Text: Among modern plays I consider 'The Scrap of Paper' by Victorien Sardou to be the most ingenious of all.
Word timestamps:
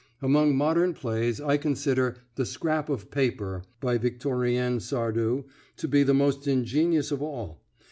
Among 0.19 0.55
modern 0.57 0.95
plays 0.95 1.39
I 1.39 1.57
consider 1.57 2.15
'The 2.33 2.47
Scrap 2.47 2.89
of 2.89 3.11
Paper' 3.11 3.61
by 3.79 3.99
Victorien 3.99 4.79
Sardou 4.79 5.43
to 5.77 5.87
be 5.87 6.01
the 6.01 6.15
most 6.15 6.47
ingenious 6.47 7.11
of 7.11 7.21
all. 7.21 7.61